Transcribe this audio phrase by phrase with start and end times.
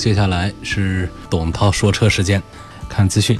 [0.00, 2.42] 接下来是董涛说车时间，
[2.88, 3.38] 看资讯。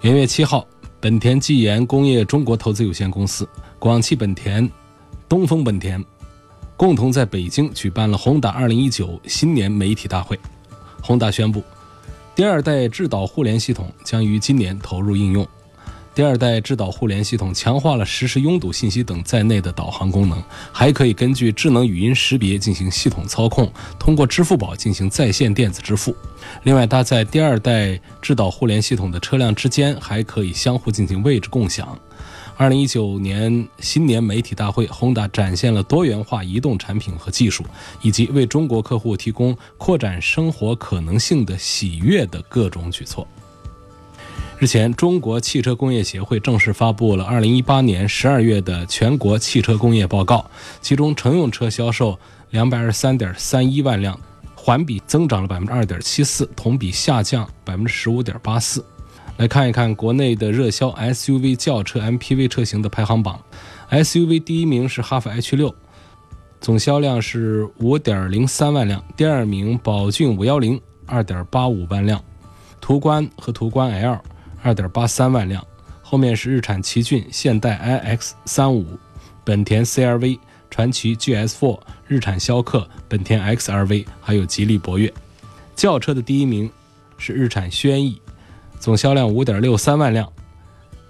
[0.00, 0.66] 元月七号，
[0.98, 3.46] 本田技研工业中国投资有限公司、
[3.78, 4.66] 广汽本田、
[5.28, 6.02] 东风本田
[6.78, 10.40] 共同在北京举办了宏达二零一九新年媒体大会。
[11.02, 11.62] 宏达宣布，
[12.34, 15.46] 第二代智导互联系统将于今年投入应用。
[16.14, 26.14] 第二代智导互联系统强化了实时拥堵信息等在内的导航功能，还可以根据智能语音识别进行系统操控，通过支付宝进行在线电子支付。
[26.64, 31.98] 另外，搭载第二代智导互联系统的车辆之间还可以相互进行位置共享。
[32.58, 37.64] 二零一九年新年媒体大会，宏达展现了多元化移动产品和技术，
[38.02, 43.26] 以及为中国客户提供扩展生活可能性的喜悦的各种举措。
[44.62, 50.48] 日前，中国汽车工业协会正式发布了2018年12月的全国汽车工业报告，
[50.80, 52.16] 其中乘用车销售
[52.52, 54.16] 223.31万辆，
[54.54, 58.84] 环比增长了2.74%，同比下降15.84%。
[59.38, 63.40] 来看一看国内的热销 SUV 轿车 MPV 车型的排行榜
[63.90, 65.74] ，SUV 第一名是哈弗 H6，
[66.60, 72.20] 总销量是5.03万辆；第二名宝骏510，2.85万辆；
[72.80, 74.20] 途观和途观 L。
[74.62, 75.66] 二点八三万辆，
[76.02, 78.86] 后面是日产奇骏、现代 iX 三五、
[79.44, 80.38] 本田 CRV、
[80.70, 85.12] 传祺 GS4、日产逍客、本田 XRV，还有吉利博越。
[85.74, 86.70] 轿车的第一名
[87.18, 88.20] 是日产轩逸，
[88.78, 90.26] 总销量五点六三万辆；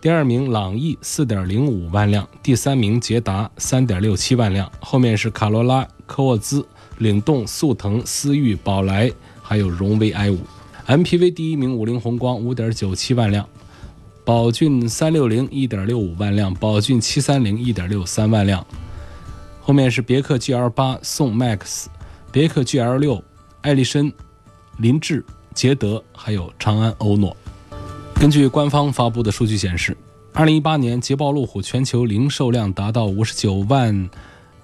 [0.00, 6.66] 第二名朗逸四点零五万辆；第三名捷达三点六七万辆，后面是卡罗拉、科沃兹、
[6.98, 9.12] 领动、速腾、思域、宝来，
[9.42, 10.38] 还有荣威 i 五。
[10.86, 13.48] MPV 第一名五菱宏光五点九七万辆，
[14.24, 18.66] 宝骏三六零一点六五万辆，宝骏七三零一点六三万辆，
[19.60, 21.86] 后面是别克 GL 八、宋 MAX、
[22.32, 23.22] 别克 GL 六、
[23.60, 24.12] 艾力绅、
[24.78, 27.36] 林志、捷德，还有长安欧诺。
[28.16, 29.96] 根据官方发布的数据显示，
[30.32, 34.10] 二零一八年捷豹路虎全球零售量达到五十九万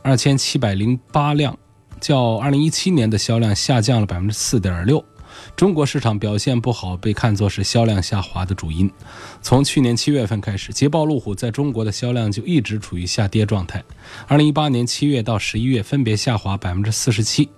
[0.02, 1.56] 二千七百零八辆，
[2.00, 5.04] 较二零一七年的销量下降了百分之四点六。
[5.56, 8.90] 中国市场表现不好，被看作是销量下滑的主因。
[9.42, 13.82] 从去年七月份开始，捷豹路虎在中国的销量就一直处于下跌状态。
[14.26, 17.48] 二零一八年七月到十一月，分别下滑百分之四十七、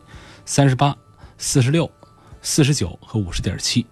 [0.45, 0.97] 三十八、
[1.37, 1.91] 四十六、
[2.43, 3.85] 四十九和五十点七。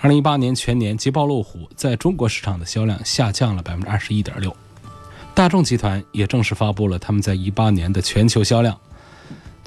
[0.00, 4.54] 二零一八年全年，捷豹路虎在中国市场的销量下降了百分之二十一点六。
[5.34, 8.78] 大众集团也正式发布了他们在一八年的全球销量。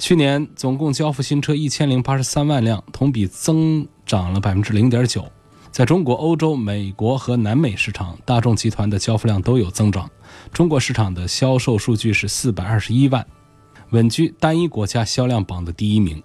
[0.00, 5.30] 去年总共交付新车一千零八十三万辆，同比增长了百分之零点九。
[5.70, 10.10] 在中国、欧洲、美国和南美市场，大众集团的交付量都有增长。
[10.54, 13.24] 中国市场的销售数据是四百二十一万，
[13.90, 16.20] 稳居单一国家销量榜的第一名。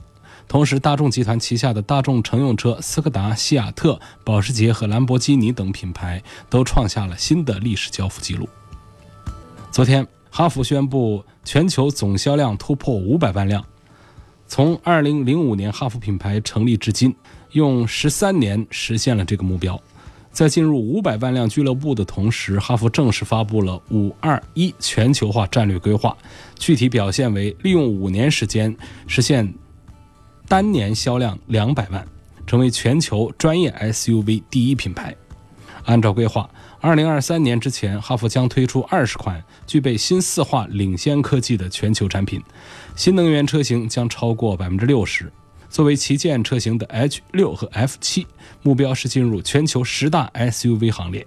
[0.47, 8.47] 同时，大众集团旗下的大众乘用车斯柯达、西亚特、保时捷和兰博基尼等品牌都创下了新的历史交付记录。
[9.69, 10.07] 昨天。
[10.37, 13.65] 哈弗宣布，全球总销量突破五百万辆。
[14.45, 17.15] 从二零零五年哈弗品牌成立至今，
[17.53, 19.81] 用十三年实现了这个目标。
[20.31, 26.17] 在进入五百万辆俱乐部的同时，哈弗正式发布了“五二一”全球化战略规划，
[26.59, 28.75] 具体表现为利用五年时间
[29.07, 29.53] 实现
[30.49, 32.05] 单年销量两百万，
[32.45, 35.15] 成为全球专业 SUV 第一品牌。
[35.85, 36.49] 按照规划。
[36.85, 42.39] 二零二三年之前，哈弗将推出二十款具备新四化领先科技的全球产品，
[42.95, 45.33] 新能源车型将超过百分之六十。
[45.67, 48.27] 作为旗舰车型的 H 六和 F 七，
[48.61, 51.25] 目标是进入全球十大 SUV 行列。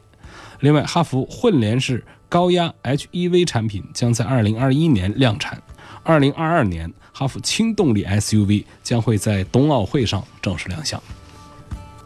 [0.61, 5.61] 另外，哈弗混联式高压 HEV 产品将在二零二一年量产。
[6.05, 11.03] 二零二二年，哈弗轻动力 SUV 将会在冬奥会上正式亮相。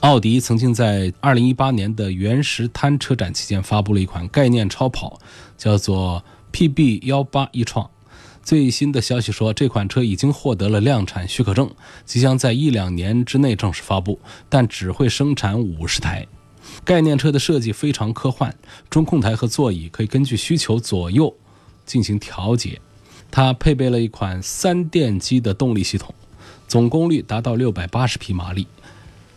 [0.02, 5.16] 奥迪曾经在二零一八年的原石滩车展期间发布了一款概念超跑，
[5.56, 7.88] 叫做 PB 幺八一创。
[8.42, 11.70] 最新的消息说，这款车已经获得了量产许可证，
[12.04, 14.18] 即将在一两年之内正式发布，
[14.48, 16.26] 但只会生产五十台。
[16.84, 18.52] 概念车的设计非常科幻，
[18.90, 21.32] 中控台和座椅可以根据需求左右
[21.86, 22.80] 进行调节。
[23.30, 26.12] 它配备了一款三电机的动力系统，
[26.66, 28.66] 总功率达到六百八十匹马力。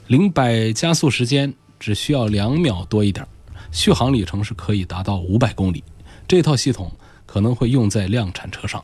[0.08, 3.28] 零百加速时间只需要两秒多一点，
[3.72, 5.84] 续航里程是可以达到五百公里。
[6.28, 6.92] 这套系统
[7.26, 8.84] 可能会用在量产车上。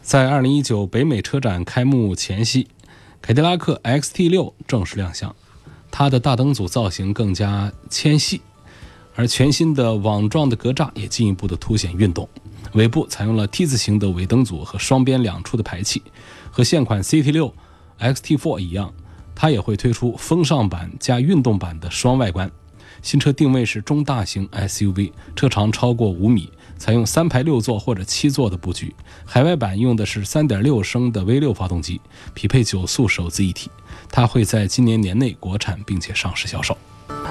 [0.00, 2.66] 在二零一九北美车展开幕前夕，
[3.20, 5.36] 凯迪拉克 XT 六正式亮相，
[5.90, 8.40] 它的大灯组造型更加纤细，
[9.14, 12.26] 而全新的网状的格栅也进一步的凸显运动。
[12.72, 16.02] 尾部采用了 T 字形的尾灯组和双边两出的排气，
[16.50, 17.54] 和现款 CT 六
[18.00, 18.92] XT four 一样，
[19.34, 22.50] 它也会推出风尚版加运动版的双外观。
[23.02, 26.50] 新车定位是中大型 SUV，车长超过五米。
[26.76, 28.94] 采用三排六座或者七座的布局，
[29.24, 32.00] 海外版用的是三点六升的 V 六发动机，
[32.34, 33.70] 匹配九速手自一体。
[34.10, 36.76] 它会在今年年内国产并且上市销售。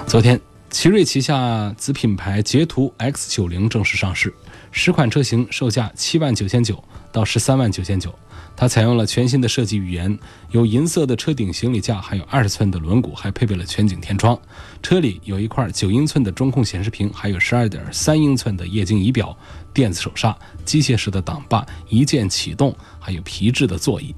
[0.07, 0.39] 昨天，
[0.69, 4.33] 奇瑞旗下子品牌捷途 X 九零正式上市，
[4.71, 8.13] 十款车型售价七万九千九到十三万九千九。
[8.55, 10.15] 它采用了全新的设计语言，
[10.51, 14.39] 有银色的车顶行李架，还有二十寸的轮毂，还配备了全景天窗。
[14.83, 19.35] 车里有一块九英寸的中控显示屏，还有十二点三英寸的液晶仪表、
[19.73, 24.13] 电子手刹、机械式的挡把、一键启动，还有皮质的座椅。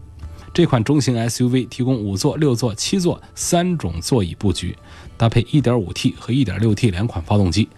[0.54, 4.78] 这款中型 SUV 提供五座、六座、七座三种座椅布局，
[5.18, 7.70] 搭配 1.5T 和 1.6T 两款发动机，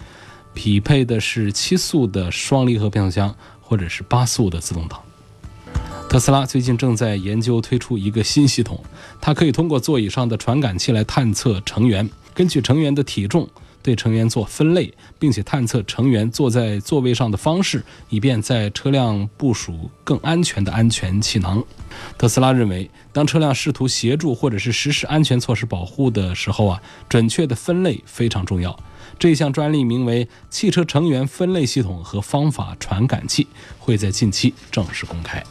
[0.57, 4.99] 匹配的是七速的双离合变速箱或者是八速的自动挡。
[6.09, 8.83] 特斯拉最近正在研究推出一个新系统，
[9.21, 13.47] 它可以通过座椅上的传感器来探测成员，根据成员的体重
[13.87, 21.63] 对成员做分类，并且探测成员坐在座位上的方式，以便在车辆部署更安全的安全气囊。
[22.17, 28.77] 特斯拉认为，当车辆试图协助或者是实施安全措施保护的时候啊，准确的分类非常重要。
[29.17, 33.47] 这项专利名为“汽车成员分类系统和方法传感器”，
[33.79, 35.41] 会在近期正式公开。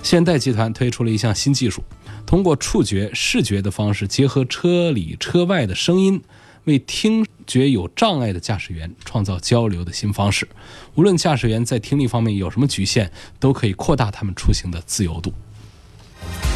[0.00, 1.82] 现代集团推出了一项新技术，
[2.24, 6.22] 通过触觉、视觉的方式结合车里车外的声音，
[6.64, 10.48] 为听觉有障碍的驾驶员创造交流的新方式。
[10.94, 15.32] 无论驾驶员在听力方面有什么局限，都可以扩大他们出行的自由度。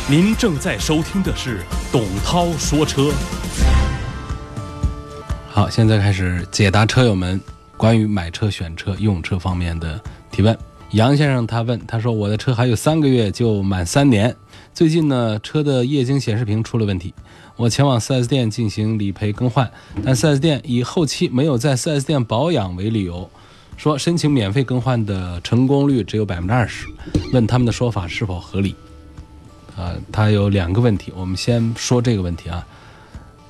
[0.09, 3.11] 您正在收听的是董涛说车。
[5.49, 7.41] 好，现在开始解答车友们
[7.77, 10.56] 关于买车、选车、用车方面的提问。
[10.91, 14.37] 杨先生他问他说：“我的车还有三个月就满三年，
[14.73, 17.12] 最近呢车的液晶显示屏出了问题，
[17.56, 19.71] 我前往 4S 店进行理赔更换，
[20.05, 23.31] 但 4S 店以后期没有在 4S 店保养为理由，
[23.77, 26.87] 说申请免费更换的成功率只有百分之二十，
[27.33, 28.75] 问他们的说法是否合理？
[29.77, 32.67] 啊，他有两个问题，我们先说这个问题啊，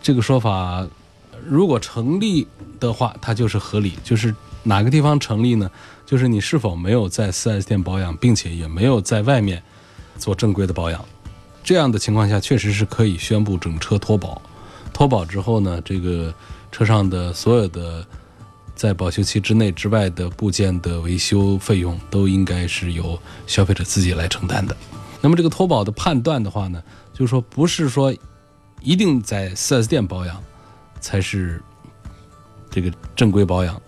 [0.03, 0.87] 这个说法
[1.47, 2.47] 如果成立
[2.81, 5.71] 的话，它就是合理，就是哪个地方成立呢？”
[6.07, 9.63] 就是你是否没有在 4S 店保养，并且也没有在外面
[10.19, 11.03] 做正规的保养，
[11.65, 14.41] 这样的情况下，确实是可以宣布整车脱保。
[14.93, 16.33] 脱保之后呢，这个
[16.71, 18.07] 车上的所有的
[18.75, 24.77] 在保修期之内之外的部件的维修费用，都应该是由消费者自己来承担的。
[25.21, 26.81] 那么这个脱保的判断的话呢，
[27.13, 28.15] 就是说不是说
[28.83, 30.41] 一定在 4S 店保养
[31.01, 31.61] 才是
[32.71, 33.81] 这个正规保养。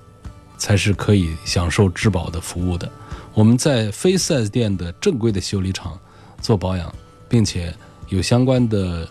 [0.58, 2.90] 才是可以享受质保的服务的。
[3.34, 6.00] 我们在非 4S 店的正规的修理厂
[6.40, 6.90] 做保养，
[7.28, 7.74] 并且
[8.08, 9.08] 有相关的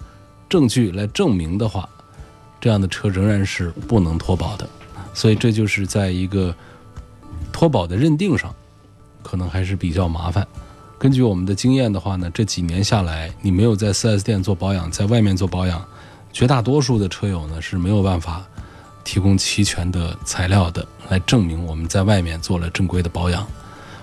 [0.49, 1.87] 证据来证明的话，
[2.59, 4.67] 这样的车仍然是不能脱保的。
[5.13, 6.53] 所以这就是在一个
[7.51, 8.53] 脱保的认定上，
[9.23, 10.45] 可能还是比较麻烦。
[10.97, 15.85] 根据我们的经验的话呢，这几年下来，你没有在 4S 店做保养，在外面做保养，
[16.33, 18.45] 绝大多数的车友呢是没有办法。
[19.03, 23.45] 提供齐全的材料的，来证明我们在外面做了正规的保养。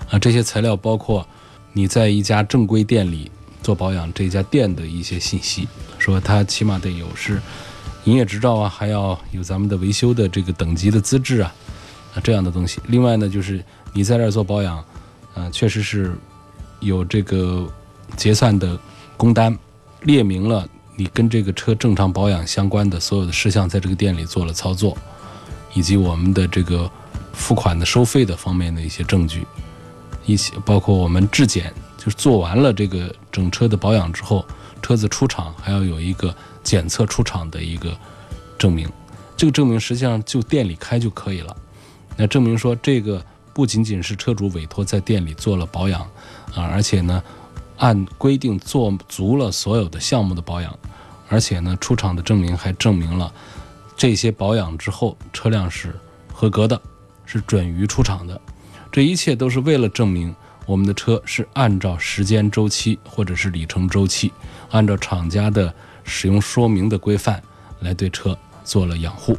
[0.09, 1.27] 啊，这些材料包括
[1.73, 3.29] 你在一家正规店里
[3.63, 5.67] 做保养，这家店的一些信息，
[5.97, 7.41] 说他起码得有是
[8.03, 11.55] 营业执照啊，还要有咱们的维修的这个等级的资质啊，
[12.13, 12.79] 啊这样的东西。
[12.87, 14.77] 另外呢，就是你在这儿做保养，
[15.33, 16.15] 啊，确实是
[16.81, 17.67] 有这个
[18.15, 18.77] 结算的
[19.17, 19.57] 工单，
[20.01, 20.67] 列明了。
[20.95, 24.95] 你跟这个车正常保养相关的所有的事项，在这个店里做了操作，
[25.73, 26.87] 以及我们的这个
[27.33, 29.43] 付款的收费的方面的一些证据，
[30.23, 34.45] 一起包括我们质检，就是做完了这个整车的保养之后，
[34.81, 37.95] 车子出厂还要有一个检测出厂的一个
[38.57, 38.89] 证明。
[39.37, 41.55] 这个证明实际上就店里开就可以了。
[42.17, 46.01] 那证明说这个不仅仅是车主委托在店里做了保养
[46.53, 47.23] 啊，而且呢。
[47.79, 50.77] 按规定做足了所有的项目的保养，
[51.27, 53.33] 而且呢，出厂的证明还证明了
[53.97, 55.93] 这些保养之后车辆是
[56.31, 56.79] 合格的，
[57.25, 58.39] 是准予出厂的。
[58.91, 60.33] 这一切都是为了证明
[60.65, 64.31] 我们的车是按照时间周期或者是里程周期，
[64.71, 67.41] 按照厂家的使用说明的规范
[67.81, 69.37] 来对车做了养护。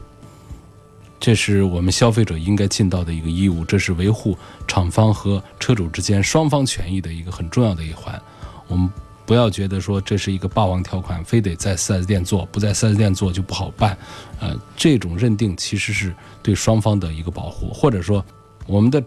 [1.19, 4.37] 这是我们消费者应该尽到的一个义务，这是维护
[4.69, 8.21] 厂方和车主之间双方权益的一个很重要的一环。
[8.69, 8.90] 我们
[9.25, 13.97] 不要觉得说这是一个霸王条款，非得在 4S 店做，不在 4S 店做就不好办。
[14.38, 18.23] 呃，这种认定其实是对双方的一个保护，或者说
[18.66, 19.02] 我们的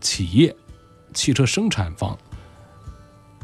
[0.00, 0.56] 企业、
[1.14, 2.16] 汽车生产方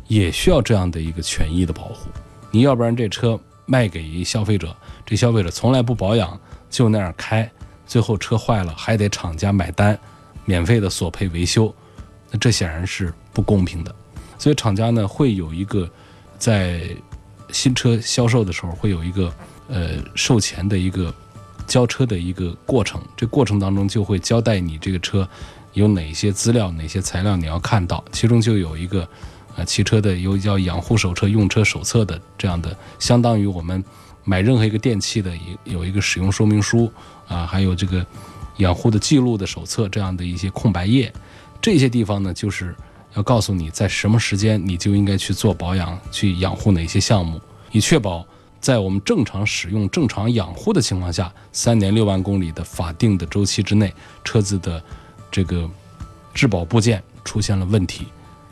[0.06, 2.09] 也需要这样的一个权益的保护。
[2.50, 6.38] 你要不然这车卖给消费者，这消费者从来不保养，
[6.71, 7.50] 就那样开。
[7.87, 9.99] 最后车坏了还得厂家买单，
[10.44, 11.75] 免费的索赔维修，
[12.30, 13.94] 那这显然是不公平的。
[14.38, 15.88] 所以厂家呢会有一个
[16.38, 16.83] 在
[17.50, 19.33] 新车销售的时候会有一个
[19.68, 21.14] 呃售前的一个
[21.66, 25.28] 交车的一个过程，这过程当中就会交代你这个车
[25.75, 29.07] 有哪些资料、哪些材料你要看到，其中就有一个
[29.57, 33.85] 呃汽车的有叫养护手册、用车手册的这样的，相当于我们
[34.25, 36.90] 买任何一个电器的一有一个使用说明书。
[37.26, 38.04] 啊，还有这个
[38.59, 41.11] 养护的记录的手册，这样的一些空白页，
[41.59, 42.76] 这些地方呢，就是
[43.14, 47.40] 要告诉你在什么时间你就应该去做保养，去养护哪些项目，
[47.73, 48.23] 以确保
[48.61, 53.90] 在我们正常使用、正常养护的情况下，三年六万公里的法定的周期之内，
[54.23, 54.85] 车子的
[55.34, 55.68] 这个
[56.32, 58.06] 质保部件出现了问题，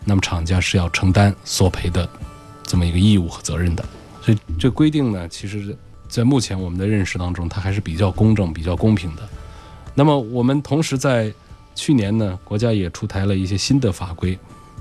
[0.04, 2.08] 那么厂家是要承担索赔的
[2.64, 3.84] 这么一个义务和责任的。
[4.20, 5.76] 所以这规定呢，其实。
[6.08, 9.22] 在目前我们的认识当中，它还是比较公正、比较公平的。
[9.94, 11.32] 那么，我们同时在
[11.74, 14.38] 去年呢，国家也出台了一些新的法规，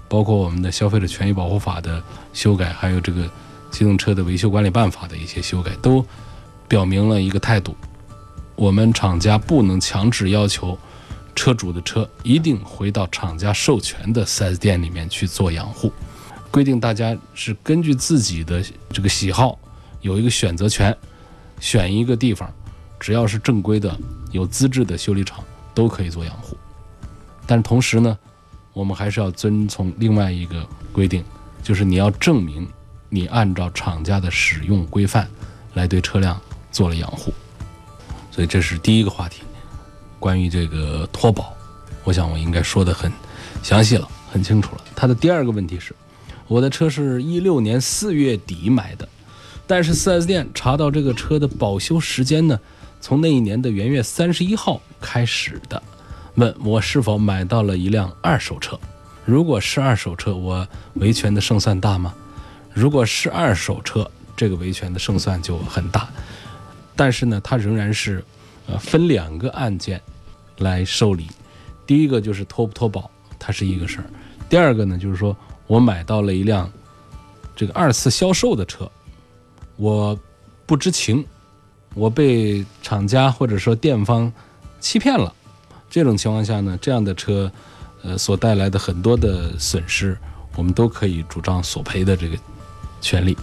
[0.10, 2.03] 包括我们的消费者权益保护法的
[2.34, 3.31] 修改，还有这个
[3.72, 6.05] 机动车的维修管理办法的一些修改，都
[6.67, 7.77] 表明了一个态度：
[8.58, 10.77] 我们厂家不能强制要求
[11.42, 15.92] 车主的车一定回到厂家授权的 4S 店里面去做养护，
[16.52, 19.58] 规定大家是根据自己的这个喜好
[20.02, 20.96] 有一个选择权。
[21.60, 22.48] 选一个地方，
[23.00, 24.00] 只要是正规的、
[24.32, 25.44] 有资质的修理厂
[25.74, 26.56] 都可以做养护。
[27.48, 28.16] 但是同时呢，
[28.72, 31.24] 我们还是要遵从另外一个规定，
[31.64, 32.68] 就是你要证明
[33.10, 35.28] 你按照厂家的使用规范
[35.74, 36.40] 来对车辆
[36.72, 37.34] 做了养护。
[38.30, 39.42] 所以这是第一个话题，
[40.22, 41.51] 关于这个脱保，
[42.04, 43.12] 我想我应该说的很
[43.63, 44.82] 详细了，很清楚了。
[44.96, 45.96] 他的第二个问题是，
[46.48, 49.10] 我的车是一六年四月底买的。
[49.66, 52.60] 但是 4S 店查到这个车的保修时间呢，
[53.00, 55.82] 从那一年的元月三十一号开始的，
[56.36, 58.78] 问我是否买到了一辆二手车。
[59.25, 62.13] 如果是二手车，我维权的胜算大吗？
[62.74, 66.08] 如果是二手车，这个维权的胜算就很大。
[66.96, 68.24] 但是呢，它仍然是，
[68.68, 70.01] 呃，分两个案件
[70.62, 71.27] 来受理。
[71.86, 74.06] 第一个就是脱不脱保，它是一个事儿；
[74.50, 75.36] 第二个呢，就是说
[75.68, 76.72] 我买到了一辆
[77.56, 78.89] 这个二次销售的车。
[79.75, 80.18] 我
[80.65, 81.25] 不知情，
[81.96, 84.32] 我被厂家或者说店方
[84.80, 85.34] 欺骗了。
[85.89, 87.51] 这种情况下呢，这样的车，
[88.03, 90.18] 呃，所带来的很多的损失，
[90.56, 92.38] 我们都可以主张索赔的这个
[93.01, 93.36] 权利。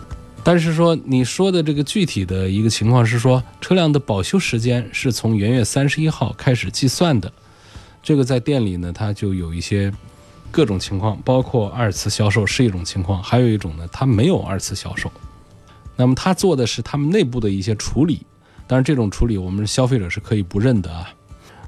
[0.48, 7.30] 但是说你说的这个具体的一个情况是说，车辆的保修时间是从元月三十一号开始计算的。
[8.02, 9.92] 这个在店里呢，它就有一些
[10.50, 15.12] 各种情况，包括二次销售是一种情况，还有一种呢，它没有二次销售。
[15.96, 18.24] 那么他做的是他们内部的一些处理，
[18.66, 21.10] 当然这种处理我们消费者是可以不认的啊。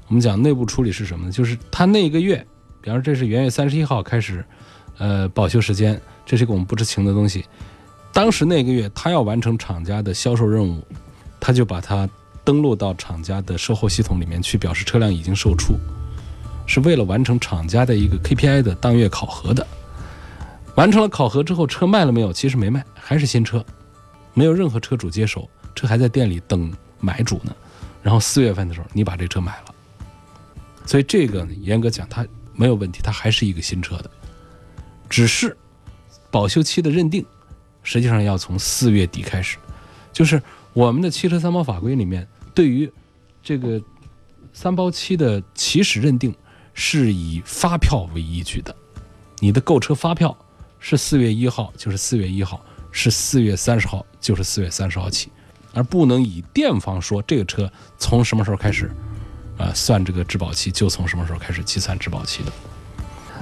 [0.07, 1.31] 我们讲内部处理是什么呢？
[1.31, 2.43] 就是他那个月，
[2.81, 4.43] 比方说这是元月三十一号开始，
[4.97, 7.45] 呃，保修时间，这是一个我们不知情的东西。
[8.13, 10.83] 当时那个月他要完成厂家的销售任务，
[11.39, 12.07] 他就把它
[12.43, 15.75] 登录到厂家的售后系统里面去，表示车辆已经售出，
[16.65, 19.65] 是为了完成厂家的一个 KPI 的当月考核的。
[20.75, 22.31] 完成了考核之后，车卖了没有？
[22.31, 23.63] 其实没卖，还是新车。
[24.33, 27.53] 没有任何车主接手，车还在店里等买主呢。
[28.01, 29.75] 然后四月份的时候，你把这车买了，
[30.85, 34.09] 所以这个严格讲它没有问题，它还是一个新车的，
[35.09, 35.55] 只是
[36.31, 37.25] 保修期的认定，
[37.83, 39.57] 实际上要从四月底开始。
[40.11, 40.41] 就是
[40.73, 42.91] 我们的汽车三包法规里面，对于
[43.43, 43.81] 这个
[44.53, 46.35] 三包期的起始认定
[46.73, 48.75] 是以发票为依据的，
[49.39, 50.37] 你的购车发票
[50.79, 52.59] 是四月一号，就是四月一号。
[52.93, 55.29] 是四月三十号，就是四月三十号起，
[55.73, 58.91] 而不能以店方说这个车从什么时候开始，
[59.57, 62.51] 啊，算这个质保期就从什么时候开始计算质保期的。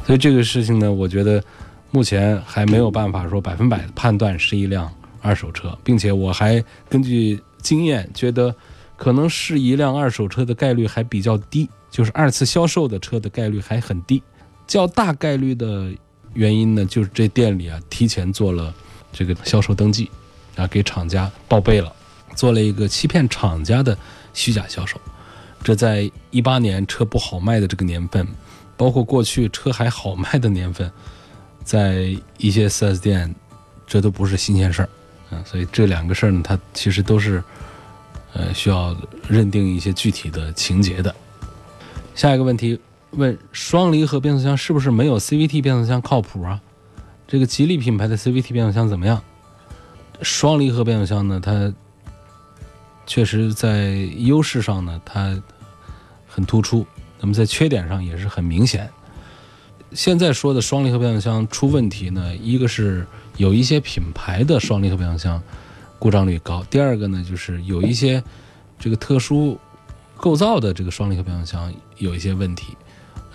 [0.06, 1.44] 所以这个事情呢，我觉得
[1.92, 4.92] 目前还没有办法说百分百判断是一辆
[5.22, 8.54] 二手车，并且我还根据经验觉得，
[8.96, 14.22] 可能是一辆二手车的概率还比较低，就是二次销售的车的概率还很低。
[14.68, 15.92] 较大概率的
[16.34, 18.74] 原因呢，就是这店里啊提前做了。
[19.12, 20.08] 这个销售登记，
[20.56, 21.92] 啊，给厂家报备了，
[22.36, 23.98] 做了一个欺骗厂家的
[24.36, 25.02] 虚假销售。
[25.64, 28.28] 这在一八年车不好卖的这个年份，
[28.78, 30.92] 包括过去车还好卖的年份，
[31.64, 33.34] 在一些 4S 店，
[33.86, 34.90] 这都不是新鲜事儿。
[35.30, 37.44] 啊，所以这两个事儿呢，它其实都是，
[38.34, 38.96] 呃，需要
[39.28, 41.14] 认定一些具体的情节的。
[42.16, 42.80] 下一个问题
[43.12, 46.60] 问：双离合变速箱是不是没有 CVT 变速箱靠谱啊？
[47.28, 49.22] 这个吉利品牌的 CVT 变速箱怎么样？
[50.22, 51.72] 双离合变速箱呢，它
[53.06, 55.40] 确实在优势上呢，它
[56.28, 56.84] 很突出；
[57.20, 58.90] 那么在缺点上也是很明显。
[59.92, 65.42] 现在说的双离合变速箱出问题呢，一个是有一些品牌的双离合变速箱
[65.98, 68.24] 故障率高，第二个呢就是有一些
[68.78, 69.58] 这个特殊
[70.16, 72.78] 构造的这个双离合变速箱有一些问题。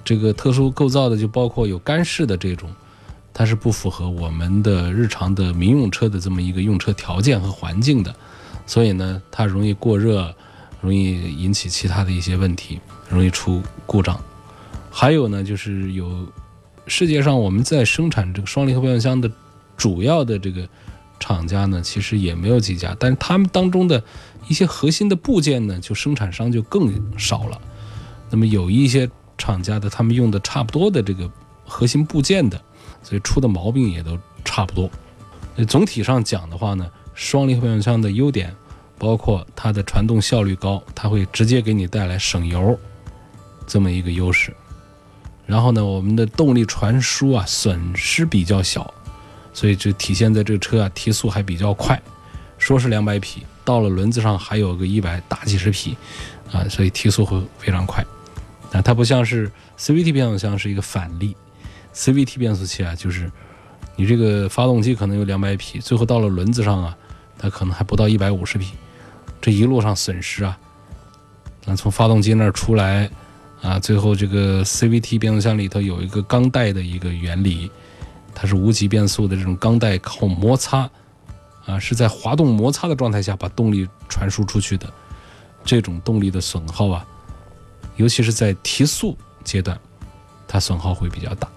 [0.05, 2.71] 这个特殊构造的就包括有干式的这种，
[3.33, 8.15] 它是不符合我们的日常的民用车的这么一个用车条件和环境的，
[8.65, 10.33] 所以呢它容易过热，
[10.81, 14.21] 容易引起其他的一些问题，容易出故障。
[14.89, 16.25] 还有呢就是有。
[16.87, 19.31] 世界上我们在生产这个双离合变速箱的
[19.77, 20.69] 主要的这个
[21.19, 24.03] 厂家呢，其实也没有几家，但是他们当中的
[24.49, 27.61] 一些核心的部件呢，就生产商就更少了。
[28.31, 31.31] 那么有一些厂家的，他们用的差不多的这个
[31.65, 32.61] 核心部件的，
[33.03, 34.91] 所以出的毛病也都差不多。
[35.67, 38.55] 总体上讲的话呢，双离合变速箱的优点
[38.99, 42.79] 包括它的传动效率高，它会直接给你带来省油
[43.67, 44.55] 这么一个优势。
[45.47, 48.93] 然后呢，我们的动力传输啊损失比较小，
[49.53, 52.01] 所以就体现在这个车啊提速还比较快，
[52.57, 55.97] 说是两百匹，到了轮子上还有个一百大几十匹，
[56.51, 58.03] 啊，所以提速会非常快。
[58.73, 61.37] 啊，它不像是 CVT 变速箱是一个反例
[61.95, 63.31] ，CVT 变速器啊就是
[63.97, 66.97] 你这个发动机可能有两百匹，最后到了轮子上啊，
[67.39, 68.73] 它可能还不到一百五十匹，
[69.43, 70.59] 这一路上损失啊，
[71.67, 73.11] 那从发动机那儿出来。
[73.65, 77.71] 啊，最后这个 CVT 变速箱里头有一个钢带的一个原理，
[78.35, 80.91] 它是无级变速的这种钢带靠摩擦，
[81.65, 84.87] 啊，是在滑动摩擦的状态下把动力传输出去的，
[85.65, 87.07] 这种动力的损耗啊，
[87.97, 89.81] 尤其是在提速阶段，
[90.47, 91.49] 它损耗会比较大。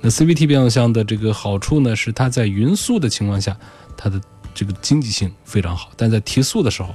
[0.00, 3.54] 那 CVT 变速箱的这个好处呢，是它在匀速的情况下，
[3.94, 4.18] 它的
[4.54, 6.94] 这个经济性非常好，但在提速的时候，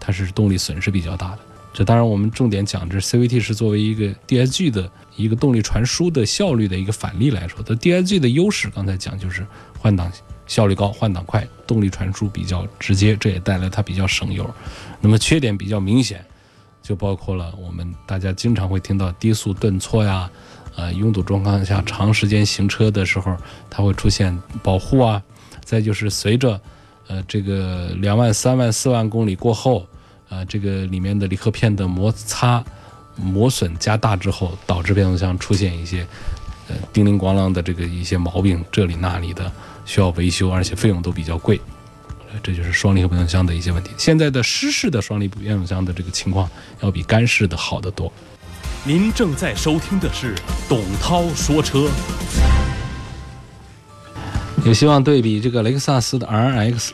[0.00, 1.38] 它是动力损失比较大的。
[1.74, 9.44] 这当然，我们重点讲这 CVT 是作为一个 DSG 的一个动力传输的效率的一个反例来说，它 DSG 的优势刚才讲就是
[9.80, 10.08] 换挡
[10.46, 14.48] 效率高、换挡快、动力传输比较直接，这也带来它比较省油。
[15.00, 16.24] 那么缺点比较明显，
[16.80, 20.30] 就包括了我们大家经常会听到低速顿挫呀，
[20.76, 23.36] 呃，拥堵状况下长时间行车的时候，
[23.68, 25.20] 它会出现保护啊。
[25.64, 26.60] 再就是随着
[27.08, 29.84] 呃这个两万、三万、四万公里过后。
[30.34, 32.62] 啊，这个里面的离合片的摩擦、
[33.14, 36.04] 磨损加大之后，导致变速箱出现一些
[36.68, 39.50] 呃叮铃咣啷的这个一些毛病，这里那里的
[39.84, 41.60] 需要维修，而且费用都比较贵。
[42.42, 43.92] 这就是双离合变速箱的一些问题。
[43.96, 48.12] 现在的湿式的双离合变速箱的这个情况要比干式的好得多。
[48.82, 50.34] 您正在收听的是
[50.68, 51.88] 董涛说车。
[54.64, 56.90] 也希望对比这个雷克萨斯的 RX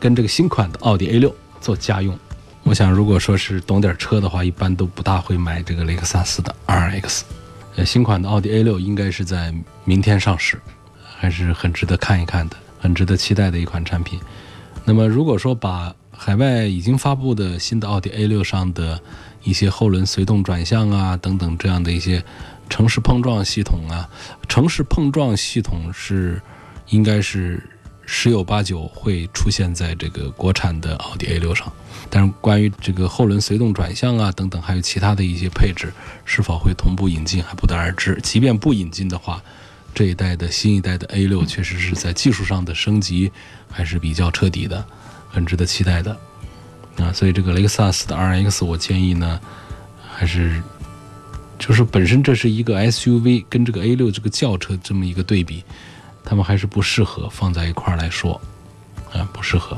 [0.00, 2.18] 跟这个新款的奥迪 A6 做家用。
[2.62, 7.22] 我想，如果说是懂点车的话，一般都不大会买这个雷克萨斯的 RX。
[7.76, 9.52] 呃，新款的奥迪 A6 应该是在
[9.84, 10.60] 明天上市，
[11.02, 14.20] 还是很值得看一看的，很值得期待的一款产品。
[14.84, 19.00] 那么，如果说把海外已经发布的新的奥迪 A6 上的
[19.42, 22.22] 一些后轮随动转向啊等等这样的一些
[22.68, 24.08] 城市碰撞系统啊，
[24.48, 26.40] 城市碰撞系统是
[26.90, 27.62] 应该是
[28.12, 31.72] 十有八九会出现在这个国产的奥迪 A6 上。
[32.10, 35.92] 但是关于这个后轮随动转向啊等等，还有其他的一些配置，
[36.24, 38.18] 是否会同步引进还不得而知。
[38.20, 39.40] 即便不引进的话，
[39.94, 43.30] 这一代的新一代的 A6 确实是在技术上的升级
[43.70, 44.84] 还是比较彻底的，
[45.30, 46.18] 很值得期待的。
[46.96, 49.40] 啊，所以这个雷克萨斯的 RX，我建议呢，
[50.12, 50.60] 还是
[51.60, 55.62] 就是本身这是一个 SUV，跟这个 A6 这个轿车这么一个对比，
[56.24, 58.40] 他们还是不适合放在一块儿来说，
[59.12, 59.76] 啊，不适合。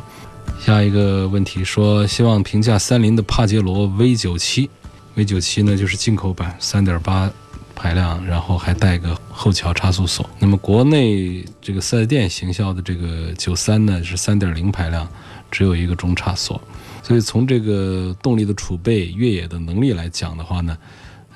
[0.60, 4.68] 下一个问题说，希望评价三菱的帕杰罗 V 九七
[5.14, 7.30] ，V 九七呢就是进口版，三点八
[7.74, 10.28] 排量，然后还带个后桥差速锁。
[10.38, 15.08] 那么国内这个四 S 店行销的这个九三呢是三点零排量，
[15.50, 16.60] 只有一个中差锁。
[17.02, 20.78] 所以从这个动力的储备、越野的能力来讲的话呢，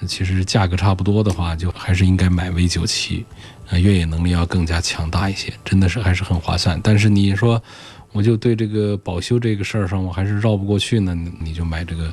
[0.06, 3.26] 其实价格差不多的话，就还是应该买 V 九七，
[3.68, 6.80] 啊，越野能力要更加强大一些，真的是还是很划算。
[6.82, 7.62] 但是你说。
[8.12, 11.14] 我就对这个保修这个事儿上，我还是绕不过去呢。
[11.38, 12.10] 你就买这个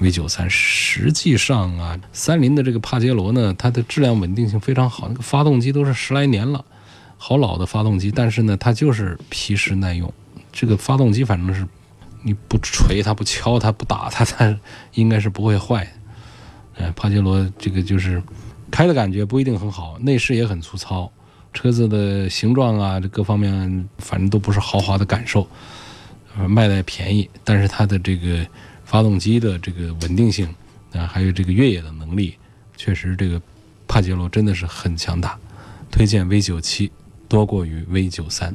[0.00, 0.50] V 九三。
[0.50, 6.64] 实际上啊，三菱的这个帕杰罗呢，它的质量稳定性非常好，那个发动机都是十来年了，
[7.16, 10.12] 好老的发动机，但是呢，它就是皮实耐用。
[10.50, 11.64] 这个发动机反正是
[12.24, 14.58] 你不锤它、不敲它、不打它，它
[14.94, 15.86] 应该是不会坏。
[16.76, 18.20] 哎，帕杰罗这个就是
[18.70, 21.10] 开的感觉不一定很好，内饰也很粗糙。
[21.52, 25.48] 车子的形状啊，这各方面反正都不是豪华的感受，
[26.36, 28.46] 呃，卖的也便宜，但是它的这个
[28.84, 30.46] 发动机的这个稳定性
[30.92, 32.36] 啊，还有这个越野的能力，
[32.76, 33.40] 确实这个
[33.88, 35.38] 帕杰罗真的是很强大，
[35.90, 36.92] 推荐 V 九七
[37.26, 38.54] 多过于 V 九三。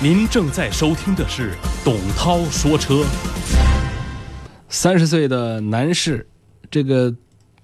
[0.00, 1.52] 您正在收听的是
[1.84, 3.04] 董涛说车。
[4.70, 6.26] 三十岁的男士，
[6.70, 7.14] 这个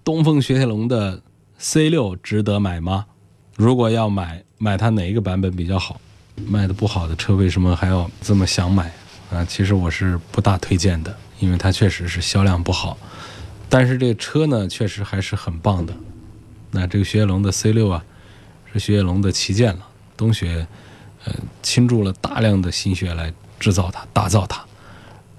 [0.04, 1.20] 东风雪铁龙的
[1.62, 3.05] C 六值得买吗？
[3.55, 6.01] 如果要买，买它哪一个版本比较好？
[6.46, 8.90] 卖的不好的车为什么还要这么想买
[9.31, 9.44] 啊？
[9.44, 12.96] 其实我是不大推荐的，因为它确实是销量不好。
[13.68, 15.94] 但是这车呢，确实还是很棒的。
[16.70, 18.03] 那这个雪铁龙的 C 六啊，
[18.73, 19.87] 是雪铁龙的旗舰了。
[20.16, 20.66] 东雪
[21.27, 24.64] 呃倾注了大量的心血来制造它、打造它。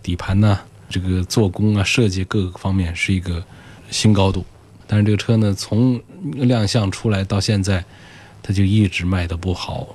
[0.04, 3.44] 底盘呢，这个做工啊、设计各个方面是一个
[3.90, 4.46] 新高度。
[4.92, 6.02] 但是这个车呢，从
[6.34, 7.82] 亮相出来到现在。
[8.44, 9.88] 它就一直卖的不好，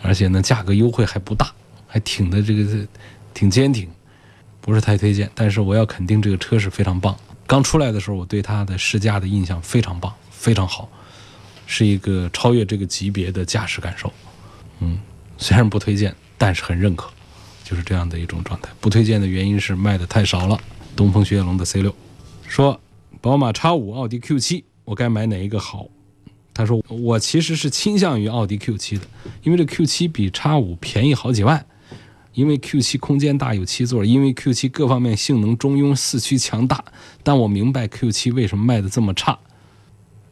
[0.00, 1.52] 而且呢，价格优惠还不大，
[1.88, 2.86] 还挺的这个
[3.34, 3.88] 挺坚挺，
[4.60, 5.28] 不是太推荐。
[5.34, 7.16] 但是我要肯定这个车是非常棒。
[7.44, 10.88] 刚出来的时候，我对它的试驾的印象非常棒，非常好，
[11.66, 14.12] 是一个超越这个级别的驾驶感受。
[14.78, 15.00] 嗯，
[15.36, 17.10] 虽然不推荐，但是很认可，
[17.64, 18.68] 就是这样的一种状态。
[18.80, 20.56] 不推荐的原因是卖的太少了。
[20.94, 21.92] 东风雪铁龙的 C 六，
[22.46, 22.80] 说
[23.26, 25.88] 宝马 X 五、奥迪 Q 七，我该买哪一个好？
[26.54, 29.06] 他说：“我其实是倾向于奥迪 Q7 的，
[29.42, 31.66] 因为这 Q7 比 X5 便宜好几万，
[32.34, 36.84] 因为 Q7 空间大有七座，因为 Q7 各方面性能中庸，四驱强大。
[37.24, 39.36] 但我明白 Q7 为什么卖的这么差，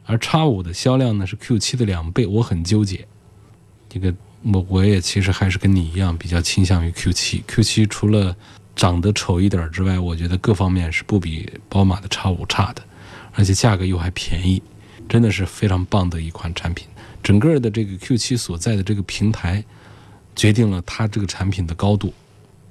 [0.05, 3.09] 而 X5 的销量呢是 Q7 的两倍，我很纠结。
[3.89, 4.15] 这个
[4.53, 7.43] 我我也其实还是跟你一样，比较倾向于 Q7。
[7.43, 8.37] Q7 除了
[8.77, 12.83] 长得丑一点之外，我觉得各方面是不比宝马的 X5 差的，
[13.33, 14.63] 而且价格又还便宜。”
[15.07, 16.89] 真的是非常棒的一款产品，
[17.23, 19.63] 整个的这个 Q7 所在的这个平台，
[20.35, 22.15] 决定了它这个产品的高度，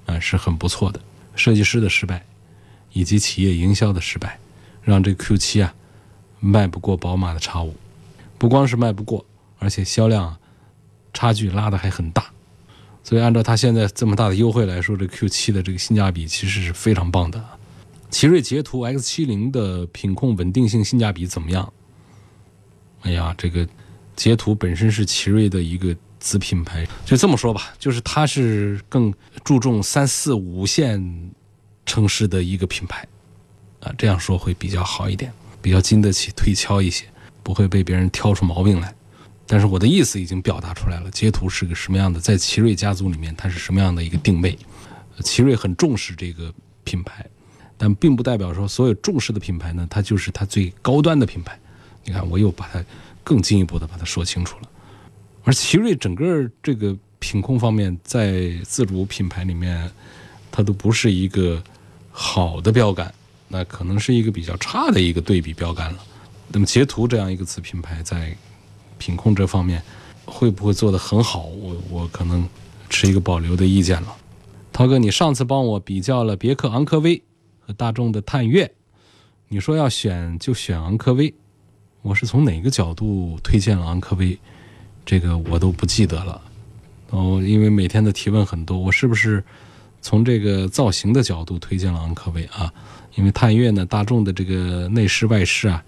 [0.08, 1.00] 啊是很不错的。
[1.36, 2.26] 设计师的失败，
[2.92, 4.40] 以及企业营销的失败，
[4.82, 5.76] 让这 Q7 啊
[6.40, 7.72] 卖不过宝马的 X5，
[8.40, 9.24] 不光是卖不过，
[9.60, 10.36] 而且销量
[11.14, 12.33] 差距拉的还很大。
[13.04, 17.44] 所以按照它现在这么大的优惠来说，这 Q7 的这个性价比其实是非常棒的。
[18.10, 21.74] 奇瑞捷途 X70 的品控稳定性性价比怎么样？
[23.02, 23.68] 哎呀，这个
[24.16, 29.14] 捷途本身是奇瑞的一个子品牌，就这么说吧，就是它是更
[29.44, 31.32] 注重三四五线
[31.86, 33.06] 城市的一个品牌，
[33.82, 37.04] 啊，这样说会比较好一点，比较经得起推敲一些，
[37.44, 38.96] 不会被别人挑出毛病来。
[39.46, 44.58] 但是我的意思已经表达出来了，捷途是个什么样的，在奇瑞家族里面它是什么样的一个定位？
[45.20, 46.52] 奇瑞很重视这个
[46.84, 47.26] 品牌，
[47.78, 51.60] 但并不代表说所有重视的品牌呢，它就是它最高端的品牌。
[52.04, 52.84] 你看，我又把它
[53.24, 54.70] 更进一步的把它说清楚了。
[55.44, 59.92] 而奇瑞整个这个品控方面，在自主品牌里面，
[60.52, 61.62] 它都不是一个
[62.12, 63.14] 好的标杆，
[63.48, 66.00] 那可能是一个比较差的一个对比标杆了。
[66.48, 68.36] 那么捷途这样一个子品牌在
[68.98, 69.82] 品控这方面
[70.26, 71.44] 会不会做得很好？
[71.44, 72.48] 我我可能
[72.90, 74.16] 持一个保留的意见了。
[74.72, 77.22] 涛哥，你上次帮我比较了别克昂科威
[77.60, 78.72] 和大众的探岳，
[79.48, 81.34] 你说要选就选昂科威。
[82.02, 84.38] 我是从哪个角度推荐了昂科威？
[85.06, 86.42] 这个我都不记得了。
[87.12, 89.44] 哦，因为每天的提问很多，我是不是
[90.02, 92.74] 从这个造型的角度推荐了昂科威啊？
[93.16, 95.84] 因为探岳呢，大众的这个内饰外饰啊，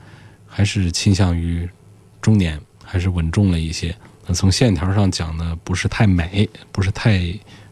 [0.45, 1.67] 还是倾向于
[2.21, 3.95] 中年，还是稳重了一些。
[4.27, 7.19] 那从线条上讲呢，不是太美，不是太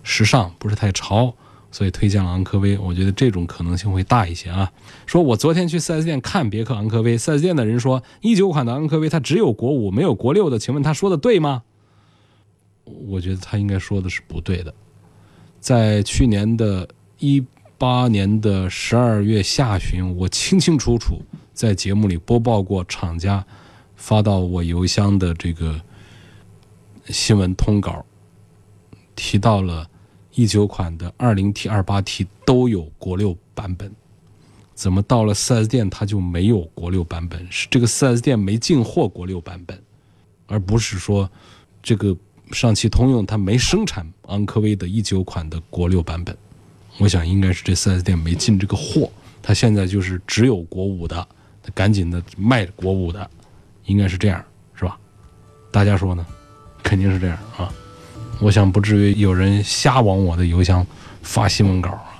[0.03, 1.33] 时尚，不是太潮。
[1.71, 4.71] 所以推荐了昂科威，我觉得这种可能性会大一些啊。
[5.07, 11.63] 说我昨天去 4S 店看别克昂科威，4S 店的人说一九款的昂科威它只有国五没有国六的，请问他说的对吗？
[12.85, 14.71] 我觉得他应该说的是不对的。
[15.59, 17.43] 在去年的一
[17.79, 21.23] 八年的十二月下旬，我清清楚楚
[21.53, 23.43] 在节目里播报过厂家
[23.95, 25.81] 发到我邮箱的这个
[27.07, 28.05] 新闻通稿，
[29.15, 29.89] 提到了。
[30.35, 33.93] 一九款的二零 T、二八 T 都有国六版本，
[34.73, 37.47] 怎么到了四 S 店它就没有国六版本？
[37.51, 39.79] 是这个四 S 店没进货国六版本，
[40.47, 41.29] 而不是说
[41.83, 42.17] 这个
[42.51, 46.35] 上汽通用它没生产昂科威的一九款的国六版本，
[46.97, 51.27] 我想应该是这 4S 店没进这个货，它现在就是只有国五的，
[51.75, 53.29] 赶紧的卖国五的，
[53.85, 54.43] 应该是这样，
[54.75, 54.97] 是吧？
[55.71, 56.25] 大家说呢？
[56.81, 57.71] 肯定是这样啊！
[58.39, 60.85] 我想不至于有人瞎往我的邮箱
[61.21, 62.19] 发新闻稿啊，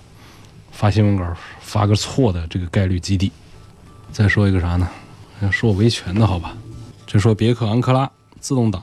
[0.72, 3.32] 发新闻稿发个错的这个概率极低。
[4.12, 4.90] 再说一个啥呢？
[5.52, 6.56] 说维权的好吧？
[7.06, 8.82] 就说别克昂克拉自动挡，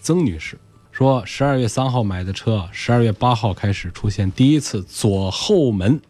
[0.00, 0.56] 曾女士
[0.92, 6.00] 说，十二月三号买的车，十二月八号开始出现第一次左后门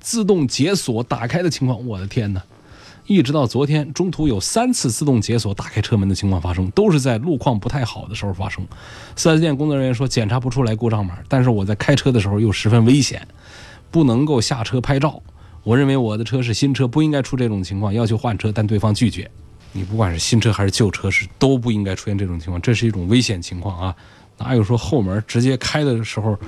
[0.00, 1.86] 自动解锁打开的情况。
[1.86, 2.42] 我的天哪！
[3.06, 8.66] 一直到昨天中途有三次自动解锁打开车门的情况发生，都是在路况不太好的时候发生。
[9.14, 13.26] 四 S 店工作人员说检查不出来故障码，但是我在开车的时候又十分危险，
[13.90, 15.22] 不能够下车拍照。
[15.62, 19.30] 我认为我的车是新车，不应该出这种情况，要求换车，但对方拒绝。
[19.72, 23.96] 你不管是新车还是旧车，是都不应该出现这种情况，这是一种危险情况啊！
[24.38, 26.38] 哪有说后门直接开的时候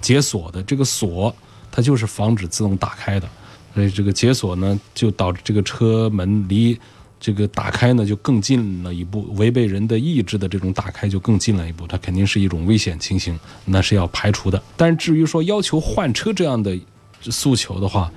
[0.00, 0.62] 解锁的？
[0.62, 1.34] 这个锁
[1.70, 3.28] 它就是防止自动打开的。
[3.74, 6.78] 所以这个解锁呢，就导致这个车门离
[7.20, 14.60] 这个打开呢就更近了一步，违背人的意志的这种打开就更近了一步，它肯定是一种危险情形，那是要排除的。
[14.76, 16.76] 但是至于说要求换车这样的
[17.20, 18.10] 诉求的话，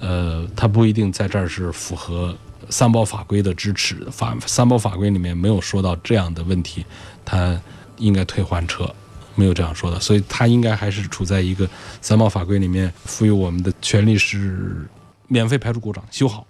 [0.00, 2.34] 呃，它不一定在这儿是符合
[2.70, 6.84] 三包法规的支持，法三包法规里面没有说到这样的问题，
[7.24, 7.60] 它
[7.98, 8.92] 应该退换车。
[9.38, 11.68] 没有这样说的，所以它应该还是处在一个
[12.00, 14.88] 三包法规里面赋予我们的权利是。
[15.28, 16.46] 免费排除故障，修好，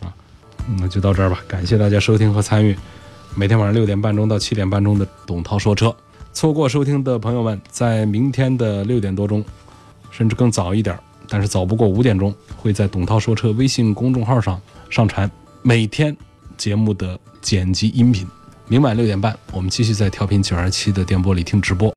[0.00, 0.12] 啊，
[0.78, 1.42] 那就到这儿吧。
[1.48, 2.76] 感谢大家收听和参与，
[3.34, 5.94] 每天晚上六点半钟到七点半钟的董涛说车。
[6.32, 9.44] 错过收听的朋友们，在明天的六点多钟，
[10.10, 15.30] 甚至更早一点，但是早不过五点钟，会在董涛说车微信公众号上上传
[15.62, 16.16] 每天
[16.58, 18.26] 节目的剪辑音频。
[18.68, 21.90] 明晚六点半，我们继续在调频九二七的电波里听直播。